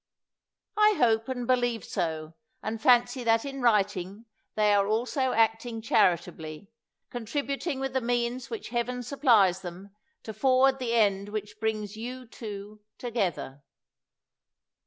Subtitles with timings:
[0.77, 6.71] I hope and believe so, and fancy that in writing they are also acting charitably,
[7.11, 11.97] con tributing with the means which Heaven supplies them to forward the end which brings
[11.97, 13.61] you, too, together.